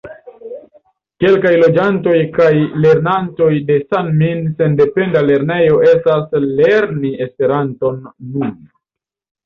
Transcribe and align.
Kelkaj 1.23 1.51
loĝantoj 1.63 2.15
kaj 2.39 2.49
lernantoj 2.87 3.51
de 3.69 3.77
San-Min 3.85 4.43
sendependa 4.57 5.25
lernejo 5.29 5.81
estas 5.95 6.37
lerni 6.51 7.17
Esperanton 7.31 8.07
nun. 8.35 8.61